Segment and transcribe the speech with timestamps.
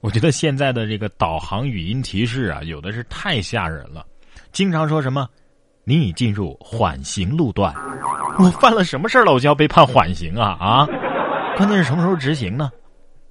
[0.00, 4.06] 我觉得现在的这个导航语音提示啊，有的是太吓人了，
[4.52, 5.28] 经常说什么
[5.82, 7.74] “你已进入缓行路段”，
[8.38, 9.32] 我犯了什么事儿了？
[9.32, 10.86] 我就要被判缓刑啊啊！
[11.56, 12.70] 关键是什么时候执行呢？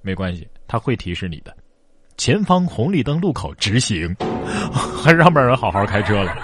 [0.02, 1.56] 没关系，他会提示你的。
[2.18, 4.14] 前方红绿灯路口直行，
[5.02, 6.36] 还让不让人好好开车了？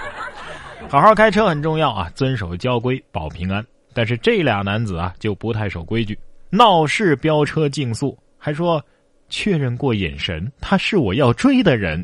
[0.89, 3.63] 好好开车很重要啊，遵守交规保平安。
[3.93, 6.17] 但是这俩男子啊就不太守规矩，
[6.49, 8.83] 闹事飙车竞速，还说
[9.37, 12.01] 确认过眼神，他是我要追的人。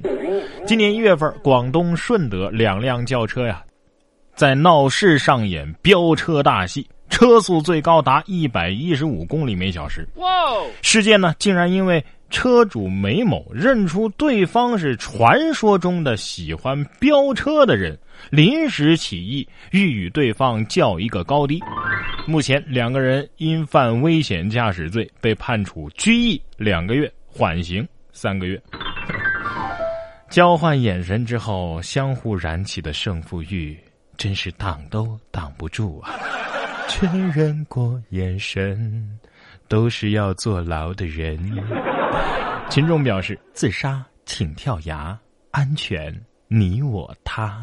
[0.67, 3.63] 今年一月份，广东顺德两辆轿车呀，
[4.35, 10.05] 在闹市上演飙车大戏，车速最高达一百一十五公里每小时。
[10.15, 10.27] 哇！
[10.81, 17.97] 事件呢，竟然因为车主梅某认出对方是传说中的喜欢飙车的人。
[18.29, 21.59] 临时起意，欲与对方较一个高低。
[22.27, 28.61] 目前两个人因犯危险驾驶罪被判处拘役两个月，缓刑三个月。
[30.29, 33.77] 交换眼神之后，相互燃起的胜负欲，
[34.17, 36.13] 真是挡都挡不住啊！
[36.87, 39.19] 确认过眼神，
[39.67, 41.39] 都是要坐牢的人。
[42.69, 45.17] 群众表示：自杀请跳崖，
[45.51, 46.13] 安全。
[46.53, 47.61] 你我他，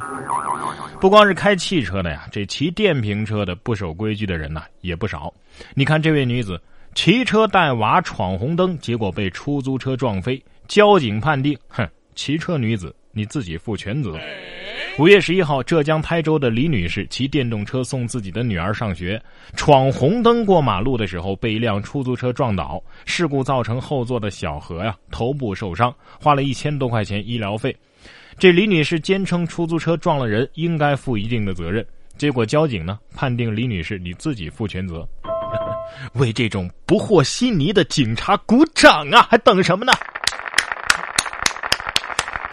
[0.98, 5.30] 不光是开汽车的呀，这骑电瓶车的不守规矩的人呐也不少。
[5.75, 6.58] 你看这位女子
[7.00, 14.18] 骑车带娃闯红灯，结果被出租车撞飞，交警判定，哼，骑车女子你自己负全责。
[14.98, 19.22] 五月十一号，浙江台州的李女士骑电动车送自己的女儿上学，
[19.54, 27.74] 闯红灯过马路的时候被一辆出租车撞倒，事故造成后座的小何呀头部受伤，花了一千多块钱医疗费。
[28.41, 31.86] 这李女士坚称出租车撞了人，应该负一定的责任。
[32.16, 35.08] 结果交警呢判定李女士你自己负全责。
[36.14, 39.27] 为这种不和稀泥的警察鼓掌啊！
[39.31, 39.92] 还等什么呢？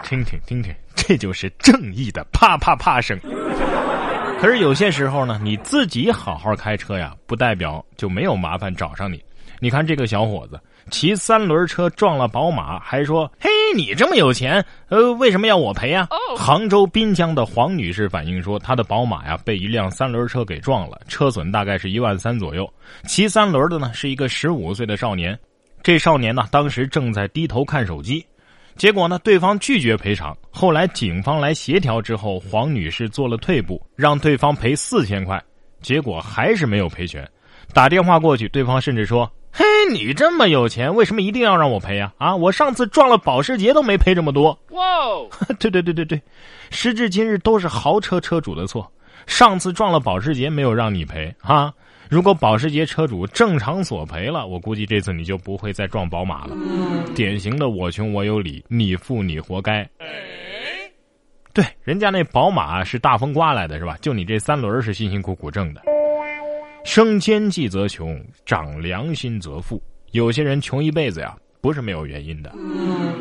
[0.04, 3.20] 听听听听，这就是正义的啪啪啪声。
[4.40, 9.24] 可是有些时候呢，你自己好好开车呀，不代表就没有麻烦找上你。
[9.60, 10.60] 你看这个小伙子。
[10.92, 22.72] 骑三轮车撞了宝马，还说：“嘿，你这么有钱，呃，为什么要我赔啊？”杭州滨江的黄女士反映说，她的宝马呀被一辆三轮车给撞了，车损大概是一万三左右。
[23.08, 25.38] 骑三轮的呢是一个十五岁的少年，
[25.82, 28.26] 这少年呢当时正在低头看手机，
[28.76, 30.36] 结果呢对方拒绝赔偿。
[30.52, 35.42] 后来警方来协调之后，黄女士做了退步，让对方赔四千块，
[35.82, 37.28] 结果还是没有赔全。
[37.74, 39.30] 打电话过去，对方甚至说。
[39.58, 42.12] 嘿，你这么有钱，为什么一定要让我赔呀？
[42.18, 44.50] 啊，我上次撞了保时捷都没赔这么多。
[44.72, 44.84] 哇，
[45.58, 46.22] 对对对对对，
[46.72, 48.92] 时至今日都是豪车车主的错。
[49.28, 51.74] 上次撞了保时捷没有让你赔啊？
[52.10, 56.58] 如果保时捷车主正常索赔了，我估计这次你就不会再撞宝马了。
[57.16, 59.90] 典型的我穷我有理，你富你活该。
[61.54, 63.98] 对，人家那宝马是大风刮来的，是吧？
[64.02, 65.82] 就你这三轮是辛辛苦苦挣的。
[66.86, 69.82] 升奸计则穷，长良心则富。
[70.12, 72.54] 有些人穷一辈子呀，不是没有原因的。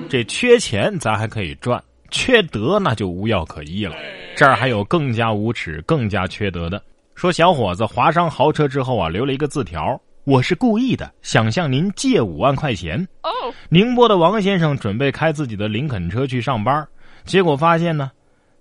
[0.07, 3.97] 这缺钱咱还可以赚，缺德那就无药可医了。
[4.37, 6.81] 这儿还有更加无耻、更加缺德的。
[7.15, 13.31] 说小伙子划伤豪车之后啊，留了一个字条：“我是故意的，想向您借五万块钱。”哦。
[13.71, 16.87] 宁波的王先生准备开自己的林肯车去上班，
[17.25, 18.11] 结果发现呢，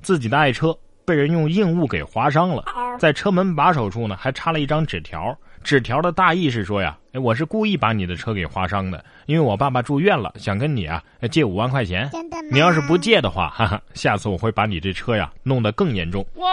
[0.02, 0.76] 自己的爱车。
[1.06, 2.64] 被人用硬物给划伤了，
[3.00, 5.38] 在车门把手处呢，还插了一张纸条。
[5.64, 12.10] 纸条的大意是说呀，哎，我是故意把你的车给划伤的，因为我爸爸住院了，想跟你啊借五万块钱。
[12.12, 12.50] 真的吗？
[12.52, 16.26] 你要是不借的话，哈哈，下次我会把你这车呀弄得更严重。
[16.36, 16.48] 哇！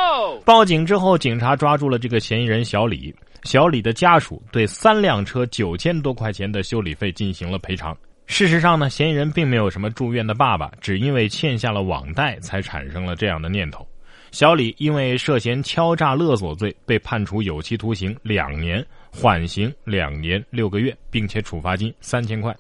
[0.45, 3.13] 报警之后，警察抓住了这个嫌疑人小李。
[3.43, 7.97] 小李的家属对三辆车九千多块钱的修理费进行了赔偿。
[8.27, 13.85] 事实上呢，嫌疑人并没有什么住院的爸爸，只因为欠下了网贷才产生了这样的念头。
[14.31, 22.55] 小李因为涉嫌敲诈勒索罪被判处有期徒刑两年，缓刑两年六个月，并且处罚金三千块。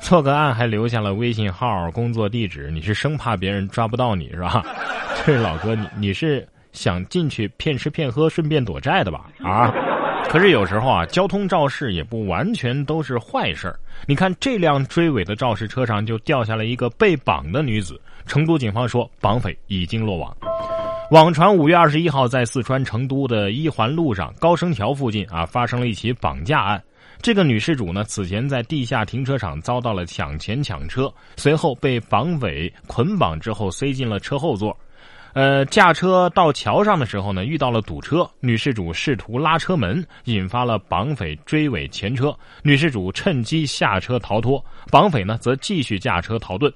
[0.00, 4.64] 错个案还留下了微信号、工作地址，你是生怕别人抓不到你是吧？
[5.26, 9.28] 这老哥，你你是想进去骗吃骗喝，顺便躲债的吧？
[9.42, 9.74] 啊！
[10.28, 13.74] 可是有时候啊，交通肇事也不完全都是坏事
[14.06, 18.00] 你看，这辆追尾的肇事车上就掉下了一个被绑的女子。
[18.26, 20.36] 成都警方说，绑匪已经落网。
[21.10, 26.80] 网传五月二十一号，在四川成都的一环路上高升桥附近啊，发生了一起绑架案。
[27.20, 34.76] 这个女事主呢，此前在地下停车场遭到了抢钱抢车，随后被绑匪捆绑之后塞进了车后座。
[35.32, 46.72] 呃，驾车到桥上的时候呢，遇到了堵车，女事主试图拉车门，引发了绑匪追尾前车，女事主趁机下车逃脱，绑匪呢则继续驾车逃遁。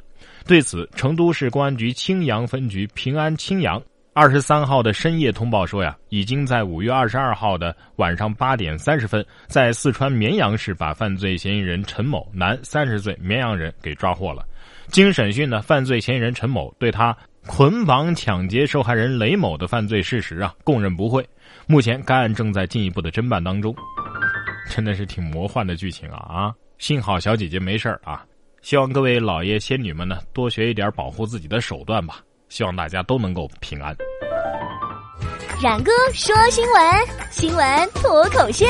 [0.46, 14.46] 对此，成都市公安局青阳分局平安青阳二十三号的深夜通报说呀，已经在五月二十二号的晚上八点三十分，在四川绵阳市把犯罪嫌疑人陈某，男，三十岁，绵阳人给抓获了。
[14.88, 17.16] 经审讯呢，犯罪嫌疑人陈某对他。
[17.46, 21.26] 捆绑抢劫受害人雷某的犯罪事实啊，供认不讳。
[21.67, 23.75] 目前该案正在进一步的侦办当中，
[24.70, 26.55] 真的是挺魔幻的剧情啊啊！
[26.79, 28.25] 幸好小姐姐没事啊。
[28.62, 32.20] 希望各位老爷仙女们呢，多学一点保护自己的手段吧。
[32.49, 33.94] 希望大家都能够平安。
[35.62, 36.82] 冉哥说新闻，
[37.31, 38.64] 新闻脱口秀。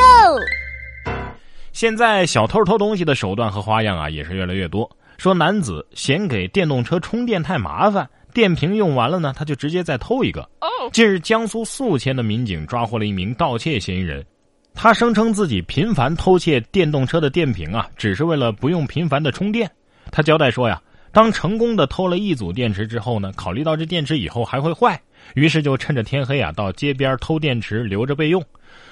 [1.72, 4.88] 现在小偷偷东西的手段和花样啊，也是越来越多。
[5.16, 8.08] 说男子嫌给电动车充电太麻烦。
[8.34, 10.46] 电瓶用完了呢，他就直接再偷一个。
[10.92, 14.22] 近日，江苏宿迁的民警抓获了一名盗窃嫌疑人，
[14.74, 19.70] 他声称自己频繁偷窃电动车的电瓶啊，只是为了不用频繁的充电。
[20.10, 20.82] 他交代说呀，
[21.12, 25.00] 当成功的偷了一组电池之后呢，考虑到这电池以后还会坏，
[25.34, 28.44] 于是就趁着天黑啊，到街边偷电池留着备用。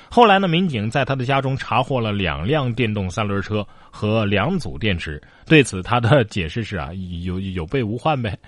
[0.08, 5.20] 后来呢，民警在他的家中查获了两辆电动三轮车和两组电池。
[5.46, 6.90] 对此，他的解释是啊，
[7.24, 8.38] 有有备无患呗。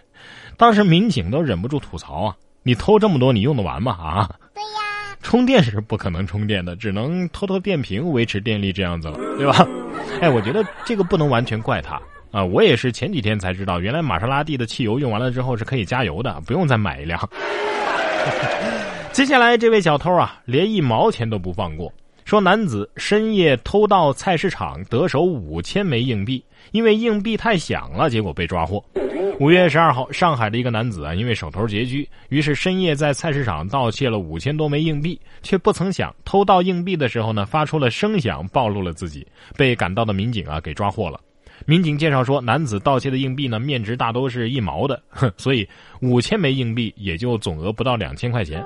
[0.56, 3.92] 当时民警都忍不住吐槽啊：“你偷这么多，你用得完吗？
[3.92, 9.66] 啊？”对呀，充电是不可能充电的，只能偷偷电瓶维持电力这样子了，对吧？
[10.20, 12.44] 哎，我觉得这个不能完全怪他啊。
[12.44, 17.18] 我也是前几天才知道，原来玛莎拉蒂的汽油用完了之后是可以加油的，不用再买一辆。
[19.12, 21.92] 接下来这位小偷啊，连一毛钱都不放过。
[22.24, 26.42] 说男子深夜偷盗菜市场，得手五千枚硬币，
[26.72, 28.82] 因为硬币太响了，结果被抓获。
[29.40, 39.26] 五月十二号，上海的一个男子啊，因为手头拮据，于是深夜在菜市场盗窃了五千多枚硬币，却不曾想偷盗硬币的时候呢，发出了声响，暴露了自己，
[39.56, 41.20] 被赶到的民警啊给抓获了。
[41.66, 45.02] 民警介绍说，男子盗窃的硬币呢，面值大都是一毛的，
[45.36, 45.68] 所以
[46.00, 48.64] 五千枚硬币也就总额不到两千块钱。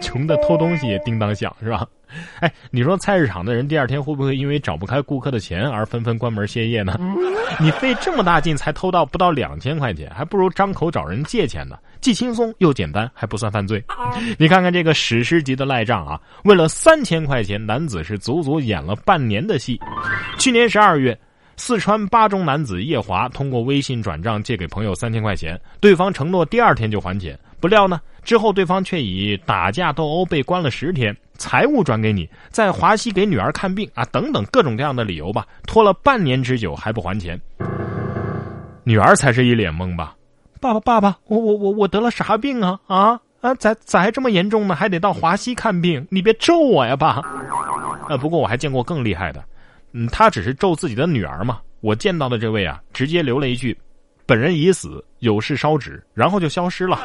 [0.00, 1.86] 穷的偷东西也叮当响，是吧？
[2.40, 6.98] 哎，你说菜市场的人第二天会不会因为找不开顾客的钱而纷纷关门歇业呢？
[7.60, 13.82] 你费这么大劲才偷到不到两千块钱，还不如张口找人借钱呢，既轻松又简单，还不算犯罪。
[14.38, 16.20] 你看看这个史诗级的赖账啊！
[16.44, 19.78] 为了三千块钱，男子是足足演了半年的戏。
[20.38, 21.16] 去年十二月，
[21.56, 31.16] 四川巴中男子叶华通过微信转账借给朋友三千块钱，对方承诺第二天就还钱，不料呢，之后对方却以打架斗殴被关了十天。
[31.36, 37.38] 财务转给你，在华西给女儿看病啊，等等各种各样的理由吧，拖了半年之久还不还钱，
[38.84, 40.14] 女儿才是一脸懵吧？
[40.60, 42.78] 爸爸，爸爸，我我我我得了啥病啊？
[42.86, 44.76] 啊啊，咋咋还这么严重呢？
[44.76, 46.06] 还得到华西看病？
[46.08, 47.20] 你别咒我呀，爸！
[48.08, 49.44] 啊，不过我还见过更厉害的，
[49.92, 51.58] 嗯，他只是咒自己的女儿嘛。
[51.80, 53.76] 我见到的这位啊，直接留了一句
[54.24, 57.00] ：“本人已死，有事烧纸”，然后就消失了。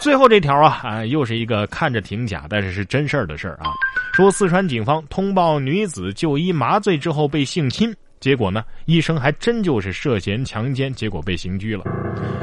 [0.00, 3.70] 最后这条啊啊，又是一个看着挺假，但是是真事儿的事儿啊。
[4.14, 11.84] 说四川警方通报女子就医麻醉之后被性侵，结果呢，医生还真就是涉嫌强奸，结果被刑拘了。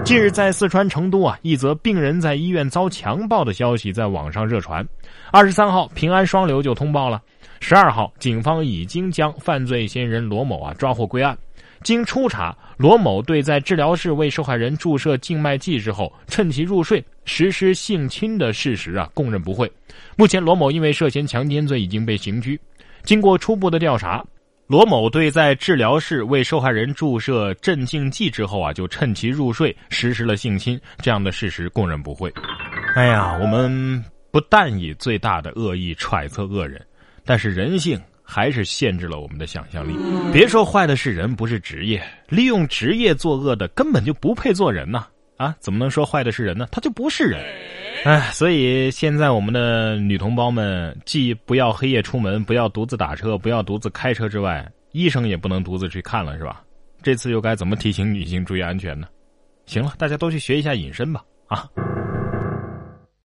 [0.04, 4.86] 近日在四川成都啊，一则病人在医院遭强暴的消息在网上热传。
[5.31, 7.22] 二十三号，平安双流就通报了。
[7.62, 11.36] 十二号，警方已经将犯罪嫌疑人罗某啊抓获归案。
[11.83, 19.72] 经初查，罗某对在治疗室为受害人注射静脉剂之后，趁其入睡实施性侵的事实啊，供认不讳。
[20.15, 22.60] 目前，罗某因为涉嫌强奸罪已经被刑拘。
[23.03, 24.25] 经过初步的调查，
[24.67, 32.34] 罗某对在治疗室为受害人注射镇静剂之后啊，就趁其入睡实施了性侵这样的事实供认不讳。
[32.96, 36.84] 哎呀，我们不但以最大的恶意揣测恶人，
[37.24, 38.01] 但是人性。
[38.25, 39.96] 还是限制了我们的想象力。
[40.34, 45.05] 别说坏的是人，不是职业，利用职业作恶的根本就不配做人呐！
[45.38, 46.67] 啊，怎么能说坏的是人呢？
[46.72, 47.39] 他就不是人。
[48.03, 56.62] 哎，所以现在我们的女同胞们，既不要黑夜出门，不要独自打车，不要独自开车之外，医生也不能独自去看了，是吧？
[57.03, 59.08] 这次又该怎么提醒女性注意安全呢？
[59.65, 61.24] 行了，大家都去学一下隐身吧！
[61.48, 61.70] 啊。